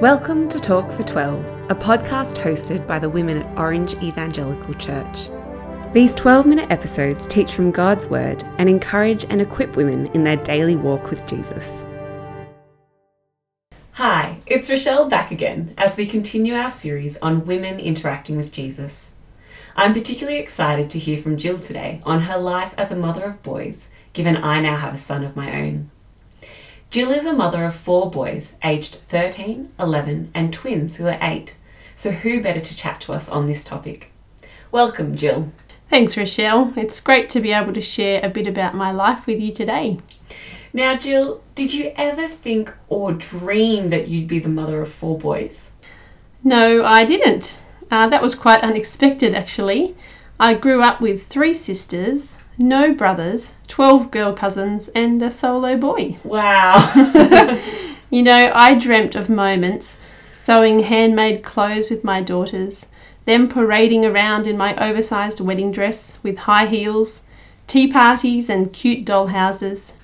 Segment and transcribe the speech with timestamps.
[0.00, 5.28] Welcome to Talk for 12, a podcast hosted by the women at Orange Evangelical Church.
[5.92, 10.38] These 12 minute episodes teach from God's Word and encourage and equip women in their
[10.38, 11.68] daily walk with Jesus.
[13.92, 19.12] Hi, it's Rochelle back again as we continue our series on women interacting with Jesus.
[19.76, 23.42] I'm particularly excited to hear from Jill today on her life as a mother of
[23.42, 25.90] boys, given I now have a son of my own.
[26.90, 31.54] Jill is a mother of four boys, aged 13, 11, and twins who are 8.
[31.94, 34.10] So, who better to chat to us on this topic?
[34.72, 35.52] Welcome, Jill.
[35.88, 36.72] Thanks, Rochelle.
[36.74, 40.00] It's great to be able to share a bit about my life with you today.
[40.72, 45.16] Now, Jill, did you ever think or dream that you'd be the mother of four
[45.16, 45.70] boys?
[46.42, 47.60] No, I didn't.
[47.88, 49.94] Uh, that was quite unexpected, actually.
[50.40, 56.18] I grew up with three sisters, no brothers, 12 girl cousins, and a solo boy.
[56.24, 56.92] Wow.
[58.10, 59.98] you know, I dreamt of moments
[60.32, 62.86] sewing handmade clothes with my daughters,
[63.24, 67.22] them parading around in my oversized wedding dress with high heels,
[67.66, 69.96] tea parties, and cute doll houses.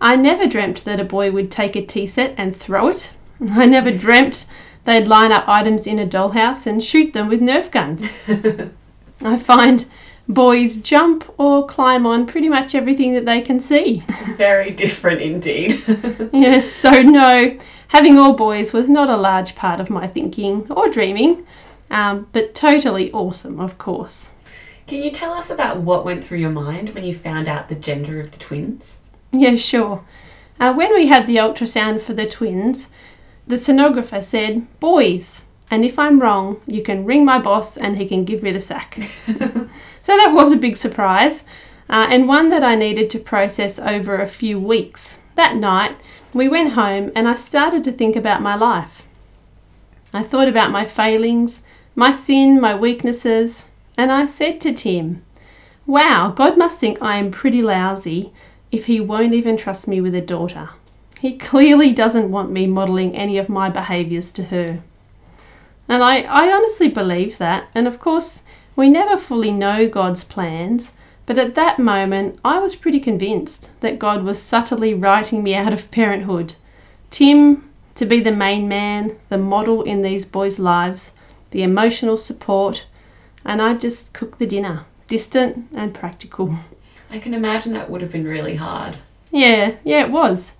[0.00, 3.12] I never dreamt that a boy would take a tea set and throw it.
[3.50, 4.46] I never dreamt
[4.84, 8.14] they'd line up items in a dollhouse and shoot them with Nerf guns.
[9.22, 9.86] I find
[10.34, 14.02] boys jump or climb on pretty much everything that they can see.
[14.36, 15.82] Very different indeed.
[16.32, 20.88] yes, so no, having all boys was not a large part of my thinking or
[20.88, 21.46] dreaming,
[21.90, 24.30] um, but totally awesome, of course.
[24.86, 27.74] Can you tell us about what went through your mind when you found out the
[27.74, 28.98] gender of the twins?
[29.32, 30.04] Yeah, sure.
[30.58, 32.90] Uh, when we had the ultrasound for the twins,
[33.46, 38.06] the sonographer said, boys, and if I'm wrong, you can ring my boss and he
[38.06, 38.98] can give me the sack.
[40.02, 41.44] So that was a big surprise,
[41.88, 45.20] uh, and one that I needed to process over a few weeks.
[45.34, 46.00] That night,
[46.32, 49.06] we went home and I started to think about my life.
[50.12, 51.62] I thought about my failings,
[51.94, 53.66] my sin, my weaknesses,
[53.96, 55.24] and I said to Tim,
[55.86, 58.32] Wow, God must think I am pretty lousy
[58.72, 60.70] if He won't even trust me with a daughter.
[61.20, 64.82] He clearly doesn't want me modelling any of my behaviours to her.
[65.90, 68.44] And I, I honestly believe that, and of course,
[68.76, 70.92] we never fully know God's plans,
[71.26, 75.72] but at that moment I was pretty convinced that God was subtly writing me out
[75.72, 76.54] of parenthood.
[77.10, 81.16] Tim, to be the main man, the model in these boys' lives,
[81.50, 82.86] the emotional support,
[83.44, 86.54] and I just cooked the dinner, distant and practical.
[87.10, 88.96] I can imagine that would have been really hard.
[89.32, 90.54] Yeah, yeah, it was.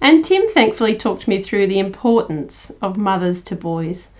[0.00, 4.12] And Tim thankfully talked me through the importance of mothers to boys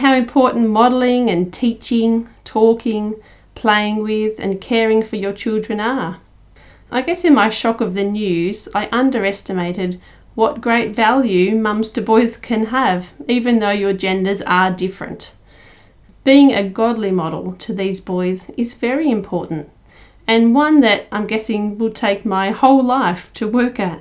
[0.00, 3.14] how important modelling and teaching, talking,
[3.54, 6.20] playing with, and caring for your children are.
[6.90, 10.00] I guess in my shock of the news, I underestimated
[10.36, 15.32] what great value mums to boys can have, even though your genders are different.
[16.22, 19.68] Being a godly model to these boys is very important,
[20.28, 24.00] and one that I'm guessing will take my whole life to work at.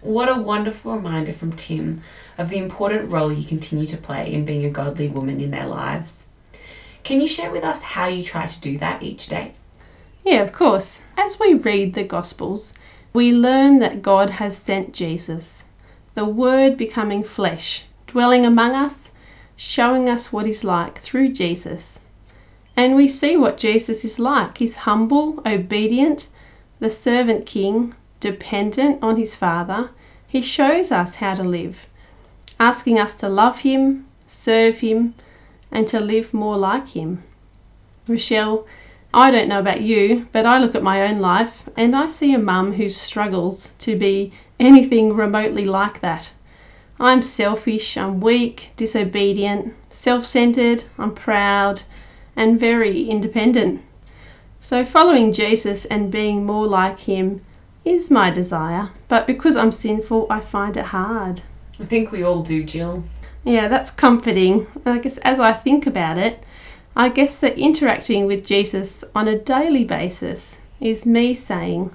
[0.00, 2.02] What a wonderful reminder from Tim
[2.38, 5.66] of the important role you continue to play in being a godly woman in their
[5.66, 6.26] lives.
[7.02, 9.54] Can you share with us how you try to do that each day?
[10.24, 11.02] Yeah, of course.
[11.16, 12.74] As we read the Gospels,
[13.12, 15.64] we learn that God has sent Jesus,
[16.14, 19.12] the Word becoming flesh, dwelling among us,
[19.54, 22.00] showing us what He's like through Jesus.
[22.76, 24.58] And we see what Jesus is like.
[24.58, 26.28] He's humble, obedient,
[26.78, 29.90] the servant king, dependent on his Father.
[30.26, 31.86] He shows us how to live
[32.58, 35.14] asking us to love Him, serve Him,
[35.70, 37.22] and to live more like Him.
[38.08, 38.66] Rochelle,
[39.12, 42.34] I don't know about you, but I look at my own life and I see
[42.34, 46.32] a mum who struggles to be anything remotely like that.
[46.98, 51.82] I'm selfish, I'm weak, disobedient, self centered, I'm proud,
[52.34, 53.82] and very independent.
[54.60, 57.42] So, following Jesus and being more like Him
[57.84, 61.42] is my desire, but because I'm sinful, I find it hard.
[61.80, 63.04] I think we all do, Jill.
[63.44, 64.66] Yeah, that's comforting.
[64.84, 66.42] I guess as I think about it,
[66.96, 71.94] I guess that interacting with Jesus on a daily basis is me saying,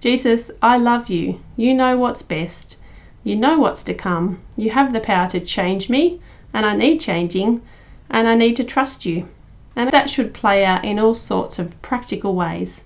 [0.00, 1.40] Jesus, I love you.
[1.56, 2.76] You know what's best.
[3.22, 4.42] You know what's to come.
[4.54, 6.20] You have the power to change me,
[6.52, 7.62] and I need changing,
[8.10, 9.28] and I need to trust you.
[9.74, 12.84] And that should play out in all sorts of practical ways.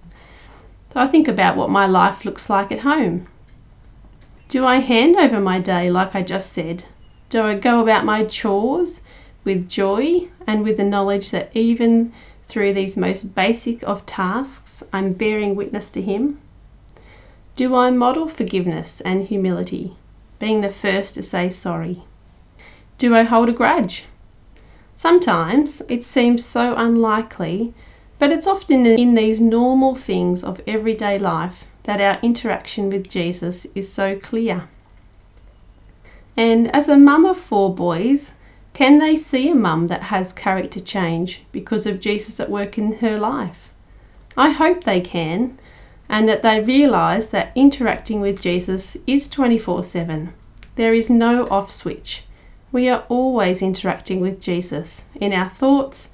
[0.93, 3.27] So I think about what my life looks like at home.
[4.49, 6.85] Do I hand over my day like I just said?
[7.29, 9.03] Do I go about my chores
[9.45, 12.15] with joy and with the knowledge that even
[12.45, 16.41] through these most basic of tasks, I'm bearing witness to Him?
[17.57, 19.97] Do I model forgiveness and humility,
[20.39, 22.05] being the first to say sorry?
[22.97, 24.07] Do I hold a grudge?
[24.97, 27.75] Sometimes it seems so unlikely,
[28.19, 33.67] but it's often in these normal things of everyday life that our interaction with Jesus
[33.75, 34.69] is so clear.
[36.37, 38.35] And as a mum of four boys,
[38.75, 42.97] can they see a mum that has character change because of Jesus at work in
[42.97, 43.73] her life?
[44.37, 45.59] I hope they can,
[46.11, 50.35] and that they realise that interacting with Jesus is 24 7.
[50.75, 52.25] There is no off switch.
[52.71, 56.11] We are always interacting with Jesus in our thoughts,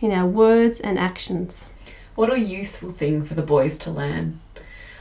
[0.00, 1.66] in our words and actions.
[2.14, 4.40] What a useful thing for the boys to learn.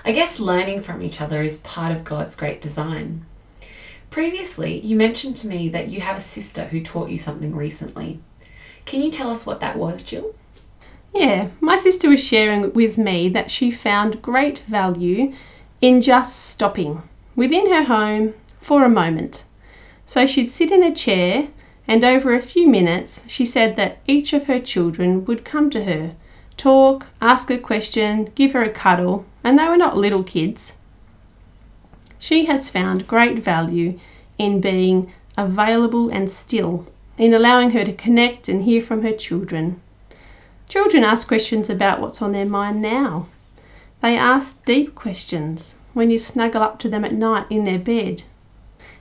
[0.08, 3.26] I guess learning from each other is part of God's great design.
[4.12, 8.20] Previously, you mentioned to me that you have a sister who taught you something recently.
[8.86, 10.36] Can you tell us what that was, Jill?
[11.12, 15.34] Yeah, my sister was sharing with me that she found great value
[15.82, 17.02] in just stopping
[17.36, 19.46] within her home for a moment.
[20.06, 21.48] So she'd sit in a chair,
[21.88, 25.86] and over a few minutes, she said that each of her children would come to
[25.86, 26.16] her,
[26.58, 30.78] talk, ask a question, give her a cuddle, and they were not little kids.
[32.18, 34.00] She has found great value
[34.40, 36.88] in being available and still,
[37.20, 39.80] in allowing her to connect and hear from her children.
[40.68, 43.28] Children ask questions about what's on their mind now.
[44.02, 48.24] They ask deep questions when you snuggle up to them at night in their bed.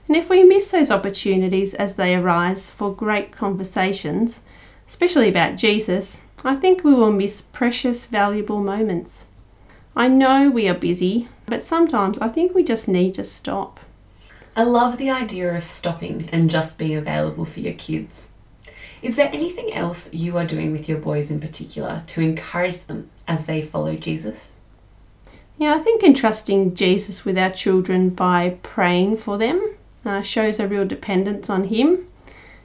[0.07, 4.43] And if we miss those opportunities as they arise for great conversations,
[4.87, 9.25] especially about Jesus, I think we will miss precious, valuable moments.
[9.97, 13.79] I know we are busy, but sometimes I think we just need to stop.
[14.53, 18.27] I love the idea of stopping and just being available for your kids.
[19.01, 23.09] Is there anything else you are doing with your boys in particular to encourage them
[23.25, 24.57] as they follow Jesus?
[25.57, 30.67] Yeah, I think entrusting Jesus with our children by praying for them uh, shows a
[30.67, 32.05] real dependence on Him.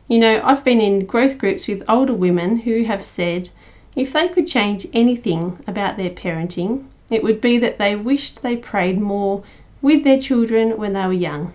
[0.09, 3.50] You know, I've been in growth groups with older women who have said
[3.94, 8.57] if they could change anything about their parenting, it would be that they wished they
[8.57, 9.43] prayed more
[9.83, 11.53] with their children when they were young.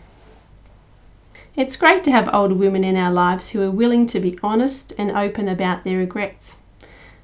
[1.56, 4.92] It's great to have older women in our lives who are willing to be honest
[4.98, 6.57] and open about their regrets.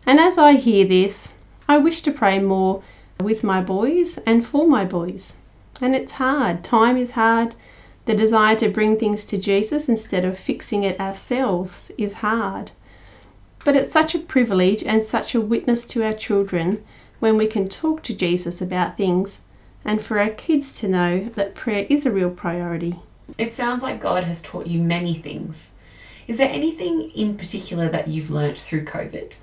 [0.06, 1.34] And as I hear this,
[1.68, 2.82] I wish to pray more
[3.20, 5.36] with my boys and for my boys.
[5.82, 6.64] And it's hard.
[6.64, 7.56] Time is hard.
[8.06, 12.72] The desire to bring things to Jesus instead of fixing it ourselves is hard.
[13.66, 16.84] But it's such a privilege and such a witness to our children
[17.22, 19.42] when we can talk to Jesus about things
[19.86, 22.96] and for our kids to know that prayer is a real priority.
[23.38, 25.70] It sounds like God has taught you many things.
[26.28, 29.36] Is there anything in particular that you've learnt through COVID?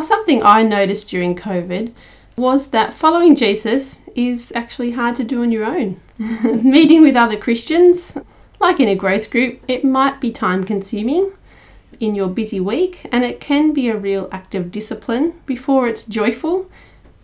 [0.00, 1.92] Something I noticed during COVID
[2.36, 6.00] was that following Jesus is actually hard to do on your own.
[6.18, 8.16] Meeting with other Christians,
[8.60, 11.32] like in a growth group, it might be time consuming
[11.98, 16.04] in your busy week and it can be a real act of discipline before it's
[16.04, 16.70] joyful.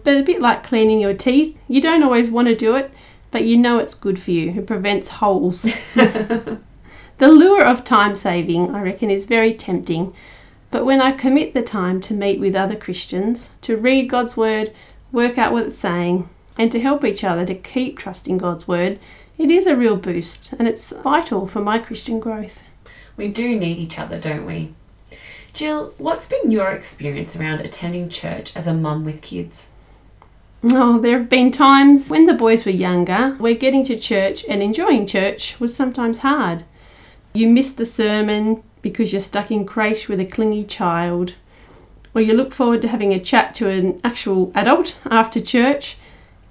[0.04, 2.92] But a bit like cleaning your teeth, you don't always want to do it,
[3.30, 4.50] but you know it's good for you.
[4.50, 5.62] It prevents holes.
[5.94, 6.60] the
[7.18, 10.14] lure of time saving, I reckon, is very tempting.
[10.70, 14.72] But when I commit the time to meet with other Christians, to read God's Word,
[15.10, 16.28] work out what it's saying,
[16.58, 18.98] and to help each other to keep trusting God's Word,
[19.38, 22.64] it is a real boost and it's vital for my Christian growth.
[23.16, 24.74] We do need each other, don't we?
[25.52, 29.68] Jill, what's been your experience around attending church as a mum with kids?
[30.66, 34.62] Oh, there have been times when the boys were younger where getting to church and
[34.62, 36.62] enjoying church was sometimes hard.
[37.34, 41.34] You miss the sermon because you're stuck in creche with a clingy child,
[42.14, 45.98] or you look forward to having a chat to an actual adult after church.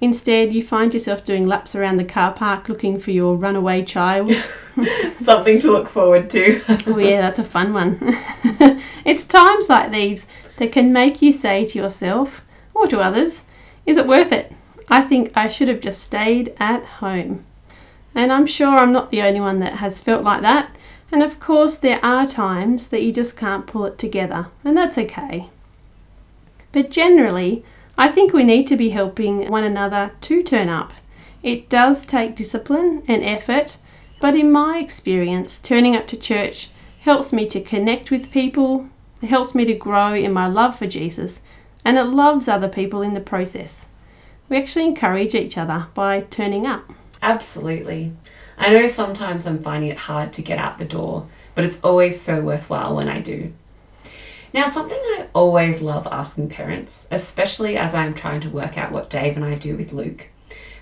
[0.00, 4.32] Instead, you find yourself doing laps around the car park looking for your runaway child.
[5.14, 6.62] Something to look forward to.
[6.86, 7.98] oh, yeah, that's a fun one.
[9.04, 10.28] it's times like these
[10.58, 12.44] that can make you say to yourself
[12.74, 13.46] or to others,
[13.86, 14.52] is it worth it?
[14.88, 17.44] I think I should have just stayed at home.
[18.14, 20.74] And I'm sure I'm not the only one that has felt like that.
[21.10, 24.98] And of course, there are times that you just can't pull it together, and that's
[24.98, 25.50] okay.
[26.72, 27.64] But generally,
[27.96, 30.92] I think we need to be helping one another to turn up.
[31.42, 33.78] It does take discipline and effort,
[34.20, 38.88] but in my experience, turning up to church helps me to connect with people,
[39.22, 41.42] it helps me to grow in my love for Jesus,
[41.84, 43.86] and it loves other people in the process.
[44.48, 46.92] We actually encourage each other by turning up.
[47.22, 48.12] Absolutely.
[48.58, 52.20] I know sometimes I'm finding it hard to get out the door, but it's always
[52.20, 53.52] so worthwhile when I do.
[54.52, 59.10] Now, something I always love asking parents, especially as I'm trying to work out what
[59.10, 60.28] Dave and I do with Luke,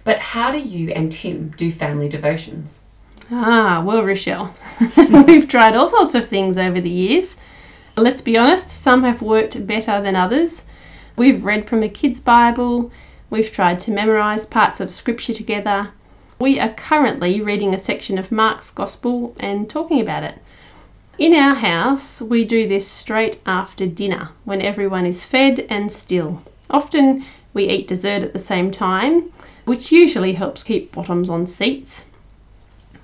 [0.04, 2.82] but how do you and Tim do family devotions?
[3.30, 4.54] Ah, well, Rochelle,
[5.26, 7.36] we've tried all sorts of things over the years.
[7.96, 10.66] Let's be honest, some have worked better than others.
[11.14, 12.90] We've read from a kid's Bible,
[13.28, 15.90] we've tried to memorise parts of Scripture together.
[16.38, 20.38] We are currently reading a section of Mark's Gospel and talking about it.
[21.18, 26.42] In our house, we do this straight after dinner when everyone is fed and still.
[26.70, 29.30] Often we eat dessert at the same time,
[29.66, 32.06] which usually helps keep bottoms on seats.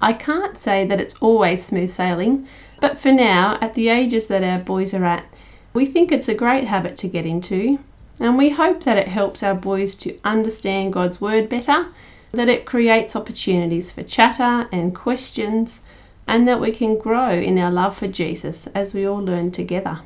[0.01, 2.49] I can't say that it's always smooth sailing,
[2.81, 5.27] but for now, at the ages that our boys are at,
[5.75, 7.79] we think it's a great habit to get into,
[8.21, 11.89] and we hope that it helps our boys to understand God's Word better,
[12.33, 15.83] that it creates opportunities for chatter and questions,
[16.27, 20.01] and that we can grow in our love for Jesus as we all learn together.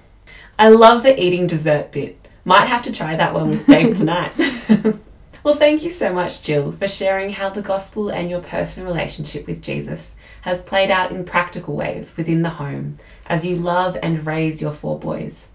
[0.59, 2.28] I love the eating dessert bit.
[2.45, 4.33] Might have to try that one with Dave tonight.
[5.42, 9.47] well, thank you so much, Jill, for sharing how the gospel and your personal relationship
[9.47, 12.95] with Jesus has played out in practical ways within the home
[13.26, 15.49] as you love and raise your four boys.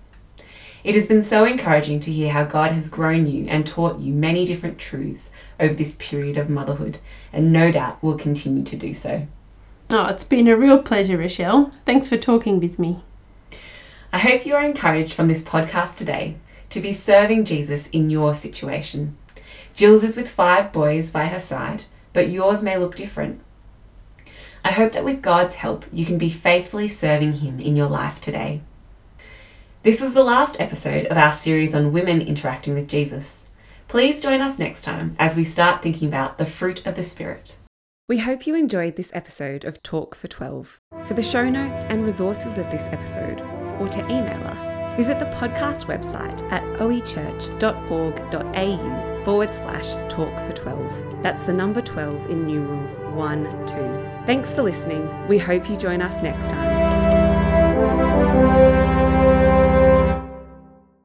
[0.83, 4.13] It has been so encouraging to hear how God has grown you and taught you
[4.13, 5.29] many different truths
[5.59, 6.99] over this period of motherhood,
[7.33, 9.27] and no doubt will continue to do so.
[9.89, 11.71] Oh, it's been a real pleasure, Rochelle.
[11.85, 13.03] Thanks for talking with me.
[14.13, 16.37] I hope you are encouraged from this podcast today
[16.69, 19.17] to be serving Jesus in your situation.
[19.73, 23.41] Jill's is with five boys by her side, but yours may look different.
[24.63, 28.19] I hope that with God's help, you can be faithfully serving Him in your life
[28.19, 28.61] today.
[29.83, 33.45] This was the last episode of our series on women interacting with Jesus.
[33.87, 37.57] Please join us next time as we start thinking about the fruit of the Spirit.
[38.09, 40.79] We hope you enjoyed this episode of Talk for 12.
[41.05, 43.39] For the show notes and resources of this episode,
[43.79, 51.21] or to email us, visit the podcast website at oechurch.org.au forward slash talk for 12.
[51.23, 53.75] That's the number 12 in numerals 1 2.
[54.25, 55.27] Thanks for listening.
[55.27, 56.76] We hope you join us next time.